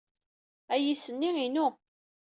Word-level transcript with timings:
Ayis-nni 0.73 1.29
inu. 1.45 1.67